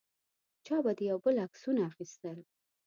[0.65, 2.37] چا به د یو بل عکسونه اخیستل.